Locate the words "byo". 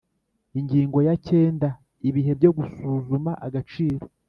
2.39-2.51